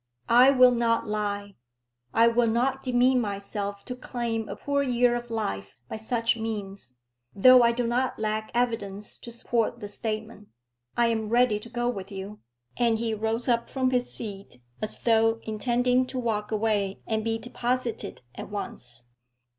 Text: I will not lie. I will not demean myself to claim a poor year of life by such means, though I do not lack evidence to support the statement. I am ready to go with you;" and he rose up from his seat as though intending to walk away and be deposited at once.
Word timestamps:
I 0.29 0.49
will 0.49 0.71
not 0.71 1.05
lie. 1.07 1.53
I 2.11 2.27
will 2.27 2.47
not 2.47 2.81
demean 2.81 3.21
myself 3.21 3.85
to 3.85 3.95
claim 3.95 4.49
a 4.49 4.55
poor 4.55 4.81
year 4.81 5.13
of 5.13 5.29
life 5.29 5.77
by 5.89 5.97
such 5.97 6.35
means, 6.37 6.95
though 7.35 7.61
I 7.61 7.71
do 7.71 7.85
not 7.85 8.17
lack 8.17 8.49
evidence 8.55 9.19
to 9.19 9.29
support 9.29 9.79
the 9.79 9.87
statement. 9.87 10.47
I 10.97 11.09
am 11.09 11.29
ready 11.29 11.59
to 11.59 11.69
go 11.69 11.87
with 11.87 12.11
you;" 12.11 12.39
and 12.77 12.97
he 12.97 13.13
rose 13.13 13.47
up 13.47 13.69
from 13.69 13.91
his 13.91 14.11
seat 14.11 14.59
as 14.81 14.97
though 15.03 15.39
intending 15.43 16.07
to 16.07 16.17
walk 16.17 16.51
away 16.51 17.03
and 17.05 17.23
be 17.23 17.37
deposited 17.37 18.23
at 18.33 18.49
once. 18.49 19.03